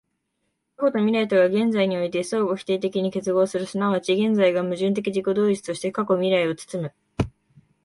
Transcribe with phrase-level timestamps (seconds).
[0.77, 6.93] 過去と未来とが現在において相互否定的に結合する、即ち現在が矛盾的自己同一として過去未来を包む、